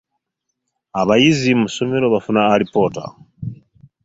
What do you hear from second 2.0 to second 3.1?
bafuna alipoota.